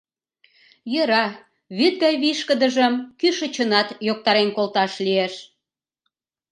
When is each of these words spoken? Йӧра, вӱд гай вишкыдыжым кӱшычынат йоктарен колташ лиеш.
Йӧра, 0.93 1.25
вӱд 1.77 1.95
гай 2.03 2.15
вишкыдыжым 2.23 2.93
кӱшычынат 3.19 3.87
йоктарен 4.07 4.49
колташ 4.55 4.91
лиеш. 5.05 5.33